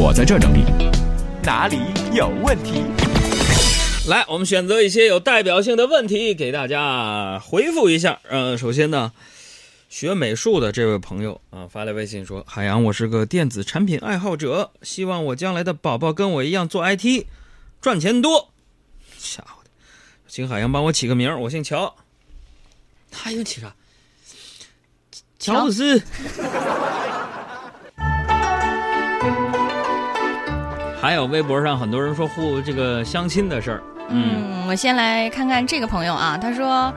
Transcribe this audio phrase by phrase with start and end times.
[0.00, 0.62] 我在这儿整理。
[1.42, 1.80] 哪里
[2.12, 2.84] 有问题？
[4.06, 8.20] 来，我们选择一些有代表性的问题给大家回复一下。
[8.30, 9.12] 嗯、首先呢，
[9.88, 17.26] 学美术的这位朋友啊发来微信说：“海洋，我是个电子产品爱好者，希望我将来的宝宝跟我一样做 IT，
[17.82, 18.50] 赚钱多。”
[19.18, 19.70] 吓唬的，
[20.28, 21.96] 请海洋帮我起个名，我姓乔。
[23.10, 23.74] 他用起啥？
[25.40, 26.00] 乔布斯。
[31.00, 36.92] 还有微博上很多人说互这个相亲的事儿，嗯，我先来看看这个朋友啊，他说，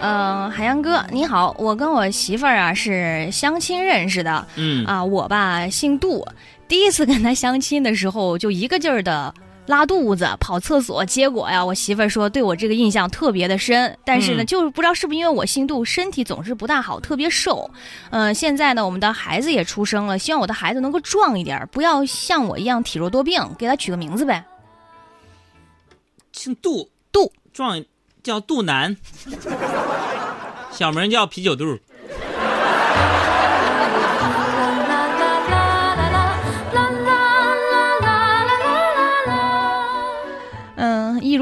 [0.00, 4.84] 呃，海洋哥你好，我跟我媳妇儿啊是相亲认识的，嗯。
[4.84, 6.26] 啊，我吧姓杜，
[6.66, 9.32] 第一次跟他相亲的时候就一个劲儿的。
[9.66, 13.98] 拉肚子、跑厕所，结果呀，我媳妇儿说对我这个印象特别的深。
[14.04, 17.68] 但是呢，嗯就是不知道是不是因为我姓杜，身体总是不大好，特别瘦。
[18.10, 24.44] 嗯、现在呢，我们的孩子也出生了，希望我的孩子能够壮一点儿，不要像我一样体弱多病，给他取个名字呗。
[26.32, 27.84] 姓杜，杜壮
[28.22, 28.96] 叫杜南，
[30.70, 31.78] 小名叫啤酒肚。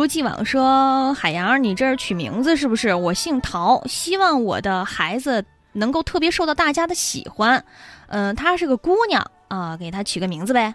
[0.04, 2.92] 如既往说，海洋，你这儿取名字是不是？
[2.92, 7.64] 我姓陶，希望我的孩子能够特别受到大家的喜欢。
[8.08, 10.74] 嗯，她是个姑娘啊，给她取个名字呗。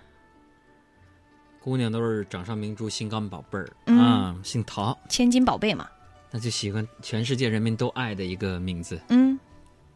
[1.61, 5.88] 姑娘都是掌上明珠、心肝宝贝儿、嗯啊，姓陶，千金宝贝嘛。
[6.31, 9.39] 那就喜欢全世界人民都爱的一个名字嗯，——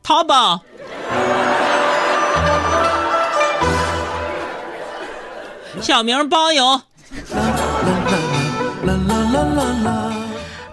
[0.04, 0.62] 淘宝。
[5.82, 6.80] 小名包邮。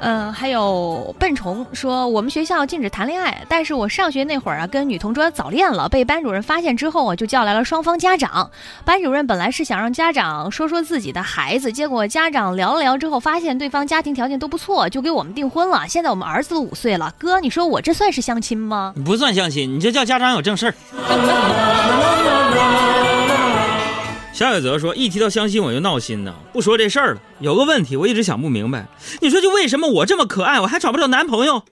[0.02, 8.50] 嗯，还有笨虫说，我们学校禁止谈恋爱，但是我上学那会儿啊，跟女同桌早恋了，被班主任发现之后啊，就叫来了双方家长。
[8.82, 15.84] 班主任本来是想让家长说说自己的孩子，结果家长聊了聊之后，发现对方家庭条件都不错，就给我们订婚了。
[15.86, 18.94] 现在我们儿子都五岁了，哥，你说我这算是相亲吗？
[19.04, 20.74] 不算相亲，你这叫家长有正事儿。
[24.40, 27.20] 小野泽说：“一提到相亲我就闹心呢，不说这事儿了。
[27.40, 28.86] 有个问题我一直想不明白，
[29.20, 31.62] 你说就为什么我这么可爱，我还找不着男朋友？”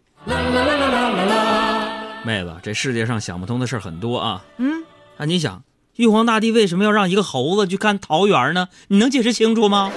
[2.27, 4.45] 妹子，这世界上想不通的事儿很多啊。
[4.59, 4.85] 嗯，
[5.17, 5.63] 啊，你想，
[5.97, 8.69] 玉皇大帝为什么要让一个猴子去看桃园呢？
[8.89, 9.91] 你能解释清楚吗？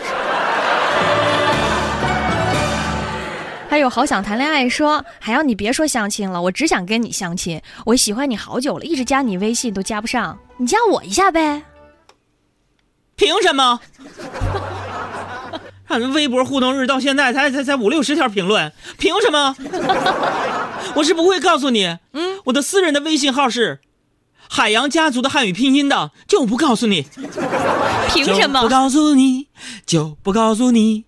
[3.70, 11.64] 还有好想谈恋爱说，海洋你别说相亲了，我只想跟你相亲，我喜欢你好久了，一直加你微信都加不上，你加我一下呗。
[13.22, 13.80] 凭什么？
[15.88, 19.56] 看微博互动日到现在才才才五六十条评论，凭什么？
[20.96, 23.80] 我是不会告诉你，嗯，我的私人的微信号是
[24.50, 27.06] 海洋家族的汉语拼音的，就不告诉你，
[28.12, 28.70] 凭什么就不？
[28.70, 29.50] 告诉你，
[29.86, 31.06] 就不告诉你，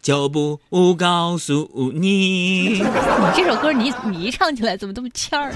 [0.00, 0.60] 就不
[0.94, 2.74] 告诉你。
[2.74, 2.84] 你
[3.34, 5.50] 这首歌你你一唱起来怎么这么欠儿？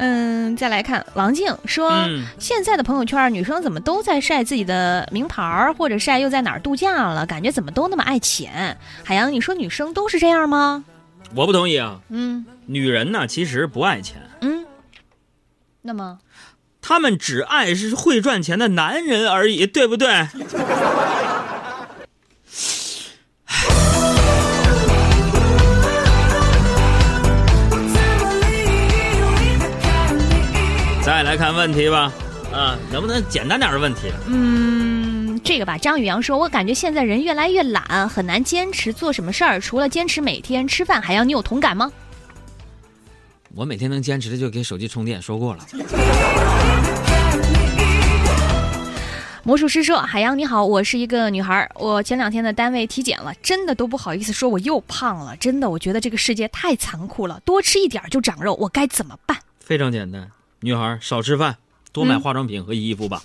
[0.00, 8.78] 嗯，再来看王静说，嗯现在的朋友圈女生怎么都在晒自己的名牌儿，或者晒又在哪儿度假了，感觉怎么都那么爱钱。
[9.04, 10.84] 海洋，你说女生都是这样吗？
[11.34, 14.64] 我不同意啊，嗯女人呢其实不爱钱，嗯，
[15.82, 16.18] 那么
[16.80, 20.08] 她们只爱是会赚钱的男人而已，对不对？
[31.08, 32.12] 再来看问题吧，
[32.52, 34.12] 啊，能不能简单点的问题？
[34.26, 41.90] 嗯，这个吧，张宇阳说，我感觉现在人越来越懒，很难坚持做什么事儿，除了坚持每天吃饭，海洋，你有同感吗？
[43.54, 45.66] 我每天能坚持的就给手机充电，说过了。
[49.42, 59.38] 魔术师说：“海洋你好，我是一个女孩儿，我前两天的单位体检了，真的都不好意思说我又胖了，真的，我觉得这个世界太残酷了，多吃一点儿就长肉，我该怎么办？
[59.58, 60.30] 非常简单，
[60.60, 61.56] 女孩少吃饭，
[61.92, 63.22] 多买嗯化妆品和衣服吧。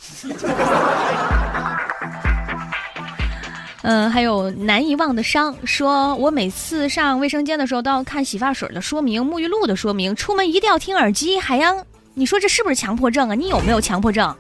[3.81, 11.39] 嗯，还有难遗忘的伤，说我每次上卫生间的时候都要看洗发水的说明、沐浴露的说明，出门一定要听耳机。
[11.39, 13.35] 海洋，你说这是不是强迫症啊？
[13.35, 14.33] 你有没有强迫症？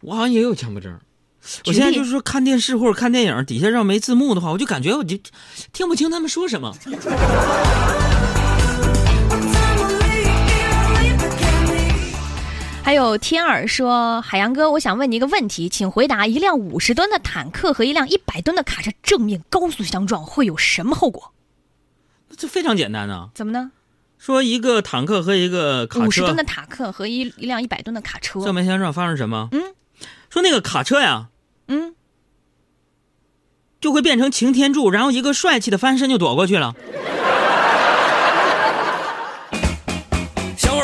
[0.00, 0.94] 我好像也有强迫症。
[1.66, 5.16] 我现在就是说看电视或者看电影，底下要没字幕的话，我就感觉我就
[5.72, 6.74] 听不清他们说什么。
[12.84, 21.32] 还有天儿说，海洋哥，我想问你一个问题，请回答：一辆五十吨的坦克和一辆一百吨的卡车正面高速相撞会有什么后果？
[22.36, 23.70] 这非常简单啊，怎么呢？
[24.18, 29.48] 说一个坦克和一个卡车五十吨的坦克和一一辆一百吨的卡车正面相撞发生什么？
[29.52, 29.62] 嗯，
[30.28, 31.28] 说那个卡车呀
[31.68, 31.94] 嗯，
[33.80, 36.74] 就会变成擎天柱，然后一个帅气的翻身就躲过去了。